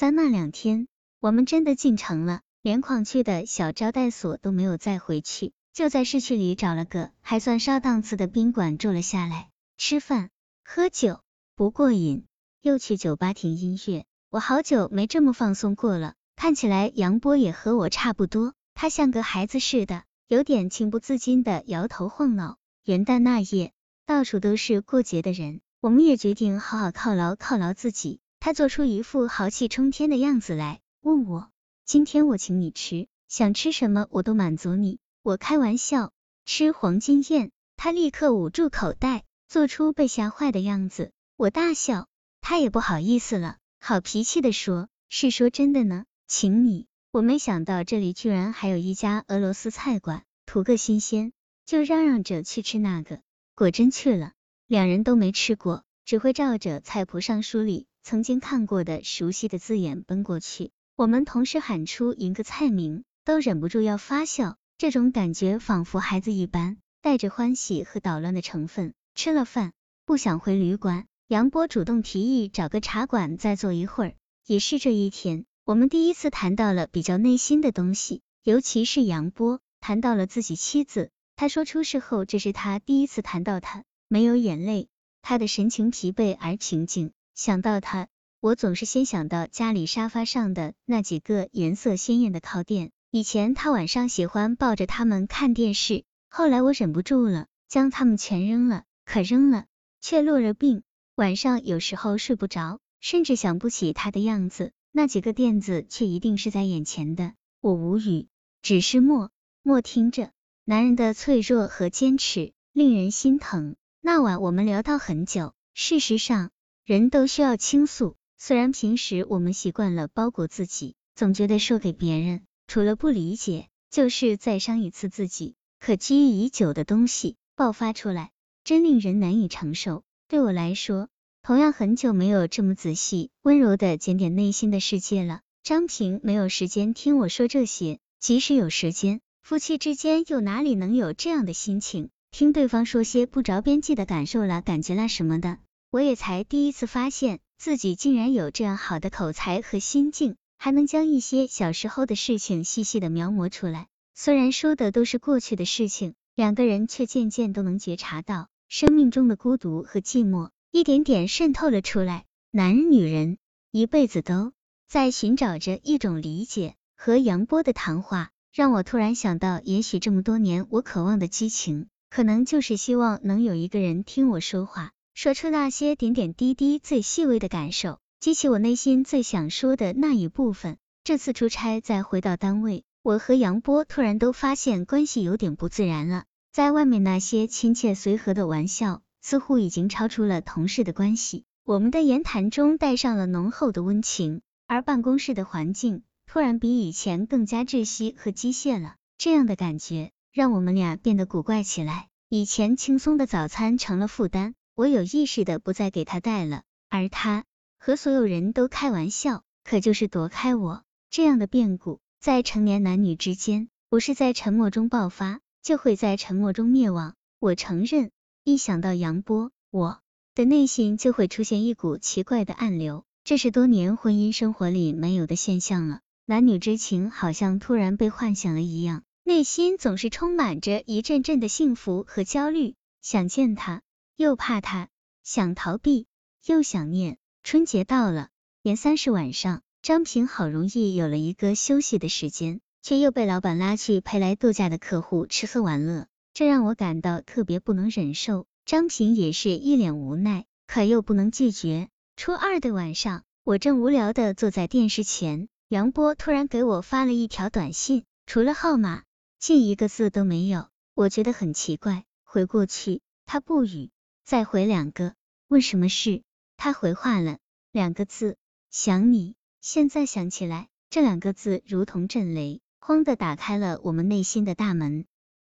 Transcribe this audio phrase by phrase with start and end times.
[0.00, 0.88] 在那两天，
[1.20, 10.30] 我们真的进城了，连矿区的小招待所都没有再回去，就在市区里找了个还算稍档次的宾馆住了下来，吃饭
[10.64, 11.20] 喝酒
[11.54, 12.24] 不过瘾，
[12.62, 14.06] 又去酒吧听音乐。
[14.30, 16.14] 我好久没这么放松过了。
[16.34, 22.56] 看起来杨波也和我差不多，他像个孩子似的，有点情不自禁的摇头晃脑。
[22.84, 23.74] 元旦那夜，
[24.06, 28.20] 到处都是过节的人，我们也决定好好犒劳犒劳自己。
[28.40, 31.50] 他做出一副豪气冲天的样子来，问我
[31.84, 34.98] 今天我请你吃，想吃什么我都满足你。
[35.22, 36.12] 我开玩笑，
[36.46, 37.52] 吃黄金宴。
[37.76, 41.12] 他立刻捂住口袋，做出被吓坏的样子。
[41.36, 42.08] 我大笑，
[42.40, 46.86] 他也不好意思了，好脾气的说，是说真的呢，请你。
[47.10, 51.32] 我没想到这里居然还有一家俄罗斯菜馆，图个新鲜，
[51.66, 53.20] 就嚷嚷着去吃那个。
[53.54, 54.32] 果真去了，
[54.66, 57.86] 两人都没吃过，只会照着菜谱上书里。
[58.02, 64.56] 曾经看过的熟悉的字眼奔过去，我们同时喊出一个菜名，都忍不住要发笑。
[64.78, 68.94] 这种感觉仿佛孩子一般，带着欢喜和捣乱的成分。
[69.14, 69.72] 吃了饭，
[70.06, 74.14] 不想回旅馆，杨波主动提议找个茶馆再坐一会儿。
[74.46, 81.10] 也是这一天，我们第一次谈到了比较内心的东西，尤其是杨波谈到了自己妻子。
[81.36, 84.88] 他说出事后，这是他第一次谈到他，没有眼泪，
[85.20, 87.12] 他的神情疲惫而平静。
[87.40, 88.08] 想到他，
[88.40, 92.90] 我总是先想到家里沙发上的那几个颜色鲜艳的靠垫。
[93.10, 98.84] 以前他晚上喜欢抱着他们看电视，后来我忍不住了，将他们全扔了。
[99.06, 99.64] 可扔了，
[100.02, 100.82] 却落了病。
[101.14, 107.32] 晚上有时候睡不着，甚至想不起他的样子，那几个垫子却一定是在眼前的。
[107.62, 108.28] 我无语，
[108.60, 109.30] 只是默
[109.62, 110.30] 默听着。
[110.66, 113.76] 男人的脆弱和坚持令人心疼。
[114.02, 116.50] 那晚我们聊到很久，事实上。
[116.90, 125.54] 人都需要倾诉，虽然平时我们习惯了包裹自己，总觉得说给别人，除了不理解，就是再伤一次自己。
[125.78, 128.32] 可积郁已久的东西爆发出来，
[128.64, 130.02] 真令人难以承受。
[130.26, 131.08] 对我来说，
[131.44, 135.42] 同样很久没有这么仔细、温柔的检点内心的世界了。
[135.62, 145.58] 张平没有时间听我说这些，即使有时间，夫妻之间又哪里能有这样的心情，听对方说些不着边际的感受啦、感觉啦什么的。
[145.92, 153.88] 我也才第一次发现自己竟然有这样好的口才和心境，还能将一些小时候的事情细细的描摹出来。
[154.14, 162.24] 虽然说的都是过去的事情，两个人却渐渐都能觉察到生命中的孤独和寂寞，一点点渗透了出来。
[162.52, 163.38] 男人女人
[163.72, 164.52] 一辈子都
[164.88, 166.76] 在寻找着一种理解。
[166.94, 174.92] 和杨波的谈话让我突然想到，也许这么多年我渴望的激情，可能就是希望能有一个人听我说话。
[175.14, 180.78] 说出那些点点滴滴最细微的感受，激起我内心最想说的那一部分。
[181.04, 186.24] 这次出差再回到单位，我和杨波突然都发现关系有点不自然了。
[186.52, 191.44] 在外面那些亲切随和的玩笑，似乎已经超出了同事的关系。
[191.64, 198.94] 我们的言谈中带上了浓厚的温情，而办公室的环境突然比以前更加窒息和机械了。
[199.18, 202.08] 这样的感觉让我们俩变得古怪起来。
[202.28, 204.54] 以前轻松的早餐成了负担。
[204.80, 207.44] 我有意识的不再给他带了，而他
[207.78, 210.84] 和所有人都开玩笑，可就是躲开我。
[211.10, 217.14] 这样的变故在成年男女之间，不是在沉默中爆发，就会在沉默中灭亡。
[217.40, 218.10] 我承认，
[218.42, 220.00] 一想到杨波，我
[220.34, 226.00] 的内心就会出现一股奇怪的暗流，这是多年婚姻生活里没有的现象了。
[226.24, 233.82] 男女之情好像突然被唤醒了一样，内心总是充满着一阵阵的幸福和焦虑，想见他。
[234.20, 234.90] 又怕他，
[235.24, 236.06] 想逃避，
[236.44, 237.16] 又想念。
[237.42, 238.28] 春节到了，
[238.60, 248.44] 年三十晚上，张平好容易有了一个休息的时间，却又被老板拉去陪来度假的客户吃喝玩乐，这让我感到特别不能忍受。
[248.66, 251.88] 张平也是一脸无奈，可又不能拒绝。
[252.14, 259.02] 初二的晚上，我正无聊的坐在电视前，杨波突然给我发了一条短信，除了号码，
[259.38, 260.68] 竟一个字都没有。
[260.92, 263.88] 我觉得很奇怪，回过去，他不语。
[264.30, 265.16] 再回两个，
[265.48, 266.22] 问什么事？
[266.56, 267.38] 他回话了
[267.72, 268.36] 两个字，
[268.70, 269.34] 想你。
[269.60, 275.06] 现在想起来，这两个字如同震雷，哐的打开了我们内心的大门。